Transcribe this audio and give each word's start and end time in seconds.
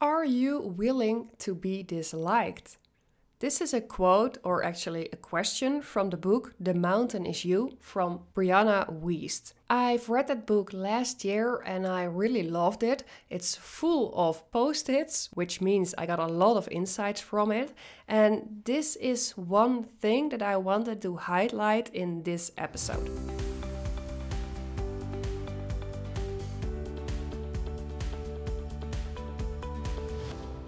Are 0.00 0.26
you 0.26 0.60
willing 0.60 1.30
to 1.38 1.54
be 1.54 1.82
disliked? 1.82 2.76
This 3.38 3.62
is 3.62 3.72
a 3.72 3.80
quote, 3.80 4.36
or 4.44 4.62
actually 4.62 5.08
a 5.10 5.16
question, 5.16 5.80
from 5.80 6.10
the 6.10 6.18
book 6.18 6.52
The 6.60 6.74
Mountain 6.74 7.24
Is 7.24 7.46
You 7.46 7.78
from 7.80 8.20
Brianna 8.34 8.90
Wiest. 9.00 9.54
I've 9.70 10.10
read 10.10 10.26
that 10.28 10.46
book 10.46 10.74
last 10.74 11.24
year 11.24 11.62
and 11.64 11.86
I 11.86 12.04
really 12.04 12.42
loved 12.42 12.82
it. 12.82 13.04
It's 13.30 13.54
full 13.54 14.12
of 14.14 14.50
post 14.50 14.90
its, 14.90 15.30
which 15.32 15.62
means 15.62 15.94
I 15.96 16.04
got 16.04 16.18
a 16.18 16.26
lot 16.26 16.58
of 16.58 16.68
insights 16.70 17.22
from 17.22 17.50
it. 17.50 17.72
And 18.06 18.62
this 18.64 18.96
is 18.96 19.30
one 19.30 19.84
thing 19.84 20.28
that 20.28 20.42
I 20.42 20.58
wanted 20.58 21.00
to 21.02 21.16
highlight 21.16 21.88
in 21.94 22.22
this 22.22 22.52
episode. 22.58 23.10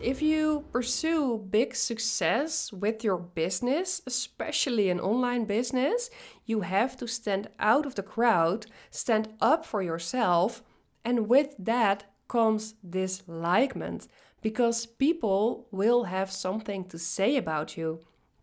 If 0.01 0.23
you 0.23 0.65
pursue 0.71 1.39
big 1.51 1.75
success 1.75 2.73
with 2.73 3.03
your 3.03 3.19
business, 3.19 4.01
especially 4.07 4.91
an 4.91 5.01
online 5.01 5.45
business, 5.45 6.09
you 6.47 6.61
have 6.61 6.97
to 6.99 7.09
stand 7.09 7.49
out 7.59 7.85
of 7.85 7.97
the 7.97 8.05
crowd, 8.05 8.67
stand 8.93 9.35
up 9.41 9.67
for 9.67 9.83
yourself, 9.83 10.63
and 11.05 11.29
with 11.29 11.57
that 11.59 12.05
comes 12.29 12.75
dislikement 12.89 14.07
because 14.41 14.87
people 14.87 15.67
will 15.73 16.05
have 16.05 16.31
something 16.31 16.85
to 16.85 16.99
say 16.99 17.37
about 17.37 17.77
you. 17.77 17.99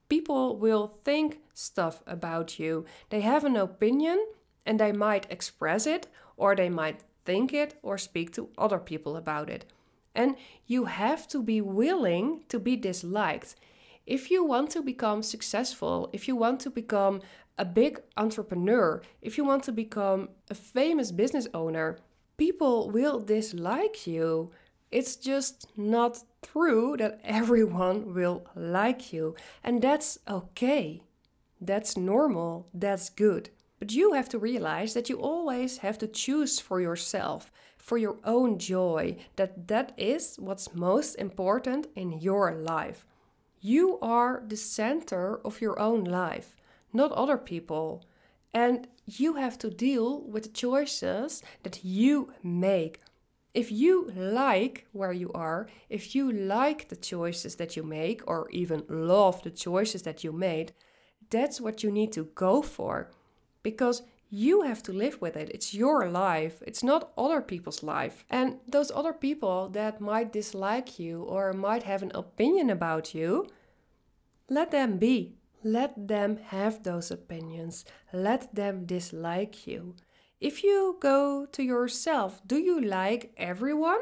People 0.09 0.57
will 0.57 0.99
think 1.05 1.39
stuff 1.53 2.03
about 2.05 2.59
you. 2.59 2.83
They 3.09 3.21
have 3.21 3.45
an 3.45 3.55
opinion 3.55 4.25
and 4.65 4.77
they 4.77 4.91
might 4.91 5.31
express 5.31 5.87
it, 5.87 6.07
or 6.35 6.53
they 6.53 6.69
might 6.69 7.03
think 7.23 7.53
it, 7.53 7.79
or 7.81 7.97
speak 7.97 8.33
to 8.33 8.49
other 8.57 8.79
people 8.79 9.15
about 9.15 9.49
it. 9.49 9.65
And 10.15 10.35
you 10.65 10.85
have 10.85 11.27
to 11.27 11.43
be 11.43 11.61
willing 11.61 12.41
to 12.49 12.59
be 12.59 12.75
disliked. 12.75 13.55
If 14.05 14.31
you 14.31 14.43
want 14.43 14.69
to 14.71 14.81
become 14.81 15.23
successful, 15.23 16.09
if 16.13 16.27
you 16.27 16.35
want 16.35 16.59
to 16.61 16.69
become 16.69 17.21
a 17.57 17.65
big 17.65 18.01
entrepreneur, 18.17 19.01
if 19.21 19.37
you 19.37 19.45
want 19.45 19.63
to 19.63 19.71
become 19.71 20.29
a 20.49 20.55
famous 20.55 21.11
business 21.11 21.47
owner, 21.53 21.97
people 22.37 22.89
will 22.89 23.19
dislike 23.19 24.07
you. 24.07 24.51
It's 24.91 25.15
just 25.15 25.67
not 25.77 26.23
true 26.41 26.95
that 26.97 27.19
everyone 27.23 28.13
will 28.13 28.45
like 28.55 29.11
you. 29.11 29.35
And 29.63 29.81
that's 29.81 30.19
okay. 30.27 31.01
That's 31.59 31.97
normal. 31.97 32.67
That's 32.73 33.09
good. 33.09 33.49
But 33.79 33.91
you 33.91 34.13
have 34.13 34.29
to 34.29 34.39
realize 34.39 34.93
that 34.93 35.09
you 35.09 35.19
always 35.19 35.79
have 35.79 35.97
to 35.99 36.07
choose 36.07 36.59
for 36.59 36.79
yourself 36.79 37.51
for 37.85 37.99
your 37.99 38.17
own 38.23 38.57
joy, 38.57 39.15
that 39.35 39.67
that 39.67 39.91
is 39.95 40.37
what's 40.39 40.73
most 40.73 41.13
important 41.15 41.85
in 41.95 42.19
your 42.19 42.51
life. 42.51 43.05
You 43.61 43.99
are 44.01 44.41
the 44.47 44.57
center 44.57 45.39
of 45.45 45.61
your 45.61 45.79
own 45.79 46.03
life, 46.03 46.55
not 46.91 47.11
other 47.11 47.37
people. 47.37 48.03
And 48.55 48.87
you 49.05 49.35
have 49.35 49.59
to 49.59 49.69
deal 49.69 50.21
with 50.21 50.43
the 50.43 50.49
choices 50.49 51.43
that 51.61 51.85
you 51.85 52.33
make. 52.41 53.01
If 53.53 53.71
you 53.71 54.11
like 54.15 54.87
where 54.91 55.13
you 55.13 55.31
are, 55.33 55.67
if 55.87 56.15
you 56.15 56.31
like 56.31 56.89
the 56.89 56.95
choices 56.95 57.57
that 57.57 57.75
you 57.75 57.83
make, 57.83 58.23
or 58.25 58.49
even 58.49 58.83
love 58.89 59.43
the 59.43 59.51
choices 59.51 60.01
that 60.01 60.23
you 60.23 60.31
made, 60.31 60.73
that's 61.29 61.61
what 61.61 61.83
you 61.83 61.91
need 61.91 62.11
to 62.13 62.31
go 62.33 62.63
for. 62.63 63.11
Because 63.61 64.01
you 64.29 64.61
have 64.61 64.83
to 64.83 64.91
live 64.91 65.21
with 65.21 65.35
it. 65.35 65.49
It's 65.49 65.73
your 65.73 66.09
life, 66.09 66.61
it's 66.65 66.83
not 66.83 67.11
other 67.17 67.41
people's 67.41 67.83
life. 67.83 68.25
And 68.29 68.59
those 68.67 68.91
other 68.93 69.13
people 69.13 69.69
that 69.69 70.01
might 70.01 70.33
dislike 70.33 70.99
you 70.99 71.23
or 71.23 71.53
might 71.53 71.83
have 71.83 72.03
an 72.03 72.11
opinion 72.13 72.69
about 72.69 73.13
you, 73.13 73.47
let 74.49 74.71
them 74.71 74.97
be. 74.97 75.37
Let 75.63 76.07
them 76.07 76.37
have 76.37 76.83
those 76.83 77.09
opinions. 77.09 77.85
Let 78.13 78.53
them 78.53 78.85
dislike 78.85 79.65
you. 79.65 79.95
If 80.39 80.63
you 80.63 80.97
go 80.99 81.47
to 81.47 81.63
yourself, 81.63 82.41
do 82.45 82.57
you 82.57 82.79
like 82.79 83.33
everyone? 83.37 84.01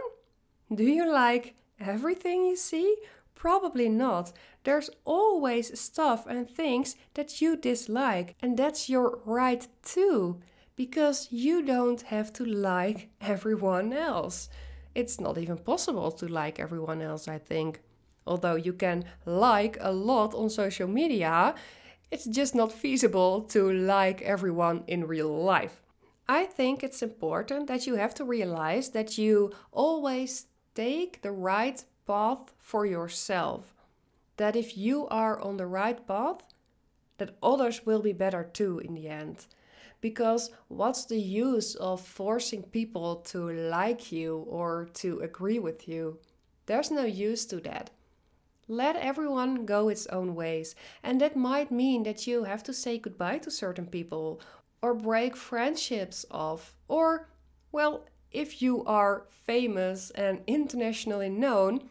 Do 0.74 0.84
you 0.84 1.10
like 1.10 1.56
everything 1.80 2.46
you 2.46 2.58
see? 2.58 2.98
Probably 3.36 3.90
not. 3.90 4.32
There's 4.64 4.90
always 5.06 5.80
stuff 5.80 6.26
and 6.28 6.50
things 6.50 6.96
that 7.16 7.42
you 7.42 7.58
dislike, 7.58 8.36
and 8.42 8.58
that's 8.58 8.90
your 8.90 9.20
right 9.26 9.68
too, 9.84 10.40
because 10.76 11.28
you 11.32 11.62
don't 11.62 12.02
have 12.04 12.32
to 12.34 12.46
like 12.46 13.10
everyone 13.22 13.94
else. 13.94 14.50
It's 14.96 15.20
not 15.20 15.38
even 15.38 15.58
possible 15.58 16.12
to 16.12 16.28
like 16.28 16.60
everyone 16.60 17.02
else, 17.02 17.28
I 17.28 17.40
think. 17.40 17.82
Although 18.26 18.56
you 18.56 18.74
can 18.74 19.04
like 19.26 19.78
a 19.82 19.92
lot 19.92 20.34
on 20.34 20.50
social 20.50 20.88
media, 20.88 21.56
it's 22.12 22.26
just 22.26 22.56
not 22.56 22.72
feasible 22.72 23.42
to 23.42 23.74
like 23.74 24.22
everyone 24.22 24.84
in 24.88 25.08
real 25.08 25.44
life. 25.44 25.82
I 26.28 26.46
think 26.46 26.84
it's 26.84 27.02
important 27.02 27.68
that 27.68 27.86
you 27.86 27.96
have 27.96 28.14
to 28.16 28.24
realize 28.24 28.90
that 28.90 29.18
you 29.18 29.52
always 29.72 30.46
take 30.74 31.22
the 31.22 31.32
right 31.32 31.84
path 32.06 32.54
for 32.60 32.86
yourself. 32.86 33.74
That 34.38 34.56
if 34.56 34.78
you 34.78 35.08
are 35.08 35.40
on 35.40 35.58
the 35.58 35.68
right 35.68 36.06
path, 36.08 36.42
that 37.18 37.36
others 37.42 37.86
will 37.86 38.02
be 38.02 38.14
better 38.14 38.44
too 38.44 38.80
in 38.80 38.96
the 38.96 39.08
end. 39.08 39.46
Because 40.02 40.52
what's 40.68 41.06
the 41.06 41.20
use 41.20 41.76
of 41.76 42.02
forcing 42.02 42.64
people 42.64 43.18
to 43.28 43.50
like 43.50 44.12
you 44.12 44.46
or 44.50 44.90
to 44.96 45.20
agree 45.20 45.60
with 45.60 45.88
you? 45.88 46.20
There's 46.66 46.92
no 46.92 47.06
use 47.06 47.46
to 47.48 47.58
that. 47.62 47.92
Let 48.68 48.96
everyone 48.96 49.66
go 49.66 49.90
its 49.90 50.08
own 50.08 50.36
ways, 50.36 50.76
and 51.04 51.20
that 51.22 51.36
might 51.36 51.72
mean 51.72 52.04
that 52.04 52.26
you 52.28 52.46
have 52.46 52.64
to 52.64 52.74
say 52.74 52.98
goodbye 52.98 53.40
to 53.40 53.52
certain 53.52 53.86
people 53.86 54.42
or 54.82 54.94
break 54.94 55.36
friendships 55.36 56.26
off, 56.32 56.74
or, 56.88 57.30
well, 57.72 58.06
if 58.32 58.62
you 58.62 58.84
are 58.86 59.28
famous 59.30 60.12
and 60.12 60.42
internationally 60.48 61.30
known, 61.30 61.90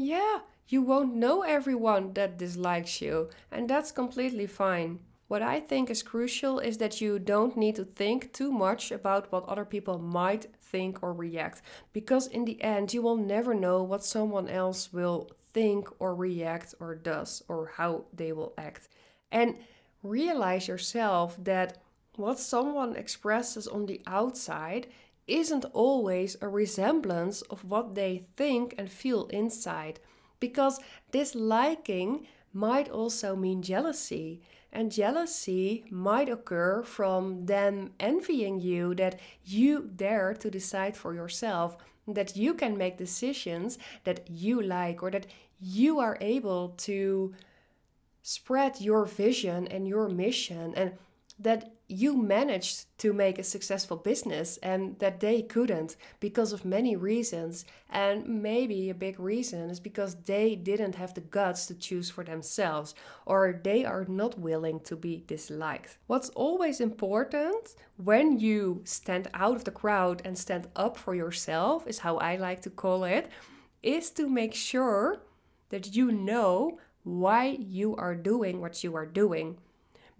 yeah, 0.00 0.40
you 0.68 0.82
won't 0.82 1.14
know 1.14 1.42
everyone 1.42 2.12
that 2.14 2.38
dislikes 2.38 3.00
you, 3.00 3.30
and 3.50 3.68
that's 3.68 3.92
completely 3.92 4.46
fine. 4.46 5.00
What 5.28 5.42
I 5.42 5.60
think 5.60 5.90
is 5.90 6.02
crucial 6.02 6.58
is 6.58 6.78
that 6.78 7.00
you 7.00 7.18
don't 7.18 7.56
need 7.56 7.76
to 7.76 7.84
think 7.84 8.32
too 8.32 8.50
much 8.50 8.90
about 8.90 9.30
what 9.30 9.48
other 9.48 9.64
people 9.64 9.98
might 9.98 10.46
think 10.60 11.02
or 11.02 11.12
react, 11.12 11.62
because 11.92 12.26
in 12.26 12.44
the 12.44 12.60
end, 12.62 12.92
you 12.92 13.02
will 13.02 13.16
never 13.16 13.54
know 13.54 13.82
what 13.82 14.04
someone 14.04 14.48
else 14.48 14.92
will 14.92 15.30
think 15.52 15.88
or 16.00 16.14
react 16.14 16.74
or 16.80 16.94
does 16.94 17.42
or 17.48 17.72
how 17.76 18.06
they 18.12 18.32
will 18.32 18.54
act. 18.58 18.88
And 19.30 19.58
realize 20.02 20.66
yourself 20.66 21.36
that 21.44 21.78
what 22.16 22.38
someone 22.38 22.96
expresses 22.96 23.68
on 23.68 23.86
the 23.86 24.00
outside 24.06 24.88
isn't 25.26 25.64
always 25.72 26.36
a 26.40 26.48
resemblance 26.48 27.42
of 27.42 27.64
what 27.64 27.94
they 27.94 28.24
think 28.36 28.74
and 28.78 28.90
feel 28.90 29.26
inside. 29.26 30.00
Because 30.38 30.80
disliking 31.12 32.26
might 32.52 32.88
also 32.88 33.36
mean 33.36 33.62
jealousy. 33.62 34.40
And 34.72 34.92
jealousy 34.92 35.84
might 35.90 36.28
occur 36.28 36.82
from 36.82 37.46
them 37.46 37.92
envying 37.98 38.60
you 38.60 38.94
that 38.94 39.18
you 39.44 39.90
dare 39.96 40.34
to 40.34 40.50
decide 40.50 40.96
for 40.96 41.14
yourself, 41.14 41.76
that 42.06 42.36
you 42.36 42.54
can 42.54 42.78
make 42.78 42.96
decisions 42.96 43.78
that 44.04 44.30
you 44.30 44.62
like, 44.62 45.02
or 45.02 45.10
that 45.10 45.26
you 45.60 45.98
are 45.98 46.16
able 46.20 46.70
to 46.70 47.34
spread 48.22 48.80
your 48.80 49.04
vision 49.06 49.66
and 49.66 49.88
your 49.88 50.08
mission 50.08 50.72
and 50.76 50.92
that 51.40 51.72
you 51.88 52.16
managed 52.16 52.86
to 52.98 53.12
make 53.12 53.38
a 53.38 53.42
successful 53.42 53.96
business 53.96 54.58
and 54.58 54.98
that 55.00 55.18
they 55.20 55.42
couldn't 55.42 55.96
because 56.20 56.52
of 56.52 56.64
many 56.64 56.94
reasons. 56.94 57.64
And 57.88 58.42
maybe 58.42 58.90
a 58.90 58.94
big 58.94 59.18
reason 59.18 59.70
is 59.70 59.80
because 59.80 60.14
they 60.14 60.54
didn't 60.54 60.94
have 60.94 61.14
the 61.14 61.22
guts 61.22 61.66
to 61.66 61.74
choose 61.74 62.10
for 62.10 62.22
themselves 62.22 62.94
or 63.26 63.58
they 63.64 63.84
are 63.84 64.04
not 64.06 64.38
willing 64.38 64.80
to 64.80 64.94
be 64.94 65.24
disliked. 65.26 65.98
What's 66.06 66.28
always 66.30 66.80
important 66.80 67.74
when 67.96 68.38
you 68.38 68.82
stand 68.84 69.28
out 69.34 69.56
of 69.56 69.64
the 69.64 69.70
crowd 69.70 70.22
and 70.24 70.38
stand 70.38 70.68
up 70.76 70.96
for 70.96 71.14
yourself, 71.14 71.86
is 71.86 72.00
how 72.00 72.18
I 72.18 72.36
like 72.36 72.60
to 72.62 72.70
call 72.70 73.04
it, 73.04 73.28
is 73.82 74.10
to 74.12 74.28
make 74.28 74.54
sure 74.54 75.22
that 75.70 75.96
you 75.96 76.12
know 76.12 76.78
why 77.02 77.56
you 77.58 77.96
are 77.96 78.14
doing 78.14 78.60
what 78.60 78.84
you 78.84 78.94
are 78.94 79.06
doing 79.06 79.58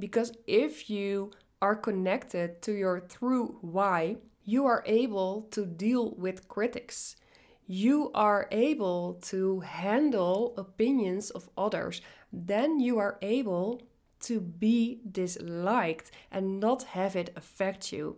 because 0.01 0.33
if 0.47 0.91
you 0.91 1.31
are 1.63 1.77
connected 1.77 2.63
to 2.63 2.73
your 2.73 3.01
true 3.01 3.59
why, 3.61 4.17
you 4.45 4.67
are 4.67 4.83
able 4.87 5.43
to 5.51 5.67
deal 5.67 6.15
with 6.17 6.49
critics. 6.49 7.17
You 7.67 8.11
are 8.15 8.49
able 8.51 9.15
to 9.23 9.61
handle 9.61 10.55
opinions 10.57 11.31
of 11.31 11.49
others. 11.57 12.01
Then 12.33 12.81
you 12.81 12.99
are 12.99 13.19
able 13.23 13.83
to 14.21 14.41
be 14.41 15.01
disliked 15.11 16.11
and 16.31 16.59
not 16.59 16.83
have 16.83 17.15
it 17.15 17.33
affect 17.37 17.93
you. 17.93 18.17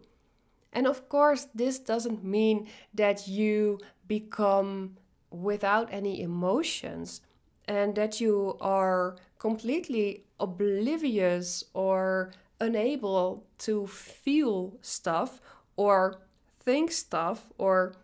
And 0.73 0.87
of 0.87 1.09
course, 1.09 1.49
this 1.55 1.79
doesn't 1.79 2.25
mean 2.25 2.69
that 2.95 3.29
you 3.29 3.79
become 4.07 4.97
without 5.31 5.89
any 5.93 6.23
emotions 6.23 7.21
and 7.69 7.95
that 7.95 8.21
you 8.21 8.57
are 8.61 9.17
completely 9.39 10.25
oblivious 10.43 11.65
or 11.73 12.33
unable 12.61 13.47
to 13.59 13.87
feel 13.87 14.77
stuff 14.83 15.41
or 15.77 16.21
think 16.61 16.93
stuff 16.93 17.47
or 17.59 17.95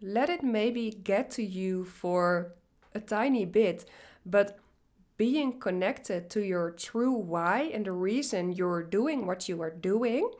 let 0.00 0.28
it 0.28 0.42
maybe 0.42 0.90
get 0.90 1.30
to 1.30 1.42
you 1.42 1.84
for 1.84 2.54
a 2.94 3.00
tiny 3.00 3.44
bit, 3.44 3.84
but 4.24 4.58
being 5.16 5.58
connected 5.58 6.28
to 6.30 6.40
your 6.40 6.70
true 6.70 7.12
why 7.12 7.70
and 7.72 7.86
the 7.86 7.92
reason 7.92 8.52
you're 8.52 8.82
doing 8.82 9.26
what 9.26 9.48
you 9.48 9.62
are 9.62 9.70
doing, 9.70 10.30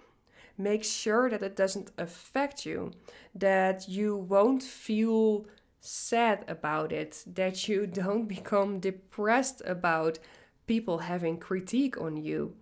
make 0.58 0.84
sure 0.84 1.30
that 1.30 1.42
it 1.42 1.56
doesn't 1.56 1.90
affect 1.98 2.66
you, 2.66 2.90
that 3.34 3.88
you 3.88 4.16
won't 4.16 4.62
feel 4.62 5.46
sad 5.80 6.44
about 6.48 6.92
it, 6.92 7.22
that 7.26 7.68
you 7.68 7.86
don't 8.02 8.26
become 8.26 8.80
depressed 8.80 9.62
about 9.64 10.18
people 10.66 10.98
having 10.98 11.38
critique 11.38 12.00
on 12.00 12.16
you. 12.16 12.54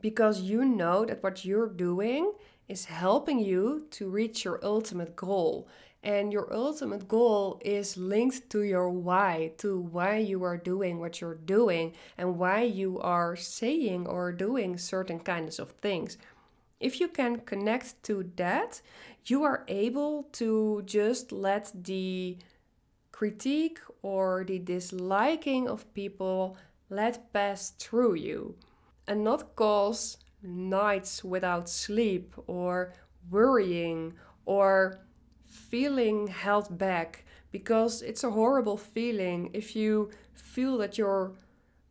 Because 0.00 0.40
you 0.40 0.64
know 0.64 1.04
that 1.04 1.22
what 1.22 1.44
you're 1.44 1.68
doing 1.68 2.32
is 2.68 2.86
helping 2.86 3.38
you 3.38 3.86
to 3.90 4.08
reach 4.08 4.44
your 4.44 4.58
ultimate 4.64 5.14
goal. 5.14 5.68
And 6.02 6.32
your 6.32 6.52
ultimate 6.52 7.06
goal 7.06 7.60
is 7.64 7.96
linked 7.96 8.50
to 8.50 8.62
your 8.62 8.88
why, 8.90 9.52
to 9.58 9.78
why 9.78 10.16
you 10.16 10.42
are 10.42 10.56
doing 10.56 10.98
what 10.98 11.20
you're 11.20 11.36
doing 11.36 11.94
and 12.18 12.38
why 12.38 12.62
you 12.62 12.98
are 12.98 13.36
saying 13.36 14.08
or 14.08 14.32
doing 14.32 14.78
certain 14.78 15.20
kinds 15.20 15.60
of 15.60 15.70
things. 15.70 16.18
If 16.80 16.98
you 16.98 17.06
can 17.06 17.38
connect 17.38 18.02
to 18.04 18.28
that, 18.34 18.82
you 19.26 19.44
are 19.44 19.64
able 19.68 20.24
to 20.32 20.82
just 20.84 21.30
let 21.30 21.70
the 21.72 22.36
critique 23.12 23.78
or 24.02 24.42
the 24.44 24.58
disliking 24.58 25.68
of 25.68 25.94
people 25.94 26.56
let 26.92 27.32
pass 27.32 27.70
through 27.70 28.14
you 28.14 28.54
and 29.08 29.24
not 29.24 29.56
cause 29.56 30.18
nights 30.42 31.24
without 31.24 31.68
sleep 31.68 32.34
or 32.46 32.92
worrying 33.30 34.12
or 34.44 35.00
feeling 35.46 36.26
held 36.26 36.78
back 36.78 37.24
because 37.50 38.02
it's 38.02 38.24
a 38.24 38.30
horrible 38.30 38.76
feeling 38.76 39.50
if 39.52 39.74
you 39.76 40.10
feel 40.34 40.78
that 40.78 40.98
you're 40.98 41.32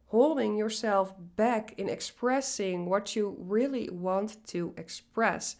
holding 0.07 0.57
yourself 0.57 1.13
back 1.36 1.74
in 1.77 1.88
expressing 1.88 2.86
what 2.86 3.15
you 3.15 3.36
really 3.39 3.89
want 3.89 4.45
to 4.45 4.74
express. 4.77 5.56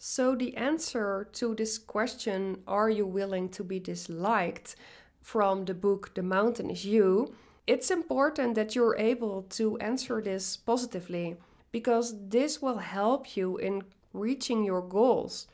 So, 0.00 0.34
the 0.34 0.56
answer 0.56 1.28
to 1.32 1.54
this 1.54 1.78
question, 1.78 2.62
are 2.66 2.90
you 2.90 3.06
willing 3.06 3.48
to 3.50 3.64
be 3.64 3.80
disliked, 3.80 4.76
from 5.20 5.64
the 5.66 5.74
book 5.74 6.14
The 6.14 6.22
Mountain 6.22 6.70
is 6.70 6.86
You, 6.86 7.34
it's 7.68 7.90
important 7.90 8.54
that 8.54 8.74
you're 8.74 8.96
able 8.96 9.42
to 9.42 9.76
answer 9.76 10.22
this 10.22 10.56
positively 10.56 11.36
because 11.70 12.14
this 12.28 12.62
will 12.62 12.78
help 12.78 13.36
you 13.36 13.58
in 13.58 13.82
reaching 14.14 14.64
your 14.64 14.80
goals 14.80 15.46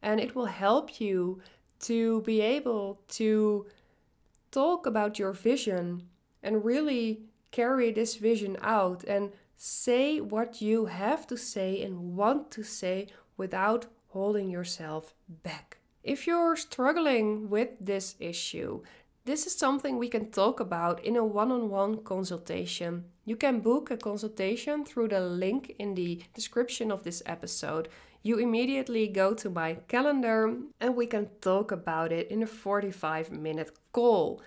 and 0.00 0.20
it 0.20 0.36
will 0.36 0.46
help 0.46 1.00
you 1.00 1.40
to 1.80 2.22
be 2.22 2.40
able 2.40 3.00
to 3.08 3.66
talk 4.52 4.86
about 4.86 5.18
your 5.18 5.32
vision 5.32 6.02
and 6.40 6.64
really 6.64 7.22
carry 7.50 7.90
this 7.90 8.14
vision 8.14 8.56
out 8.62 9.02
and 9.02 9.32
say 9.56 10.20
what 10.20 10.62
you 10.62 10.86
have 10.86 11.26
to 11.26 11.36
say 11.36 11.82
and 11.82 12.16
want 12.16 12.48
to 12.52 12.62
say 12.62 13.08
without 13.36 13.86
holding 14.10 14.48
yourself 14.48 15.14
back. 15.42 15.78
If 16.04 16.28
you're 16.28 16.54
struggling 16.54 17.50
with 17.50 17.70
this 17.80 18.14
issue, 18.20 18.82
this 19.26 19.44
is 19.44 19.58
something 19.58 19.98
we 19.98 20.08
can 20.08 20.30
talk 20.30 20.60
about 20.60 21.04
in 21.04 21.16
a 21.16 21.24
one 21.24 21.50
on 21.50 21.68
one 21.68 22.04
consultation. 22.04 23.06
You 23.24 23.34
can 23.34 23.58
book 23.58 23.90
a 23.90 23.96
consultation 23.96 24.84
through 24.84 25.08
the 25.08 25.20
link 25.20 25.74
in 25.80 25.96
the 25.96 26.22
description 26.32 26.92
of 26.92 27.02
this 27.02 27.24
episode. 27.26 27.88
You 28.22 28.38
immediately 28.38 29.08
go 29.08 29.34
to 29.34 29.50
my 29.50 29.78
calendar 29.88 30.56
and 30.80 30.94
we 30.94 31.06
can 31.06 31.28
talk 31.40 31.72
about 31.72 32.12
it 32.12 32.30
in 32.30 32.44
a 32.44 32.46
45 32.46 33.32
minute 33.32 33.72
call. 33.92 34.40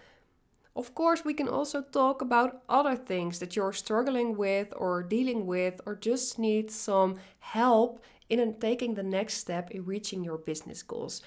Of 0.78 0.96
course, 0.96 1.26
we 1.26 1.34
can 1.34 1.50
also 1.50 1.82
talk 1.82 2.22
about 2.22 2.62
other 2.70 2.96
things 2.96 3.40
that 3.40 3.58
you're 3.58 3.74
struggling 3.74 4.38
with 4.38 4.74
or 4.78 5.04
dealing 5.04 5.46
with, 5.46 5.82
or 5.86 5.96
just 5.96 6.40
need 6.40 6.72
some 6.72 7.18
help 7.40 8.02
in 8.30 8.54
taking 8.62 8.94
the 8.94 9.04
next 9.04 9.34
step 9.34 9.72
in 9.72 9.84
reaching 9.84 10.24
your 10.24 10.38
business 10.38 10.84
goals. 10.84 11.22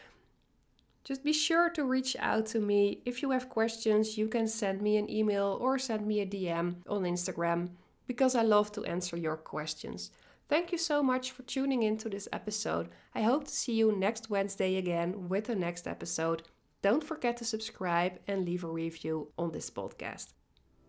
Just 1.04 1.24
be 1.24 1.32
sure 1.32 1.68
to 1.70 1.84
reach 1.84 2.16
out 2.18 2.46
to 2.46 2.60
me. 2.60 3.00
If 3.04 3.22
you 3.22 3.30
have 3.30 3.48
questions, 3.48 4.16
you 4.16 4.28
can 4.28 4.46
send 4.46 4.80
me 4.80 4.96
an 4.96 5.10
email 5.10 5.58
or 5.60 5.78
send 5.78 6.06
me 6.06 6.20
a 6.20 6.26
DM 6.26 6.76
on 6.88 7.02
Instagram 7.02 7.70
because 8.06 8.34
I 8.34 8.42
love 8.42 8.70
to 8.72 8.84
answer 8.84 9.16
your 9.16 9.36
questions. 9.36 10.10
Thank 10.48 10.70
you 10.70 10.78
so 10.78 11.02
much 11.02 11.30
for 11.30 11.42
tuning 11.42 11.82
in 11.82 11.96
to 11.98 12.08
this 12.08 12.28
episode. 12.32 12.88
I 13.14 13.22
hope 13.22 13.44
to 13.44 13.50
see 13.50 13.72
you 13.72 13.90
next 13.90 14.30
Wednesday 14.30 14.76
again 14.76 15.28
with 15.28 15.46
the 15.46 15.54
next 15.54 15.86
episode. 15.86 16.42
Don't 16.82 17.02
forget 17.02 17.36
to 17.38 17.44
subscribe 17.44 18.18
and 18.28 18.44
leave 18.44 18.64
a 18.64 18.68
review 18.68 19.28
on 19.38 19.52
this 19.52 19.70
podcast. 19.70 20.34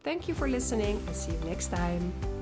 Thank 0.03 0.27
you 0.27 0.33
for 0.33 0.49
listening 0.49 1.01
and 1.07 1.15
see 1.15 1.31
you 1.31 1.39
next 1.45 1.67
time. 1.67 2.32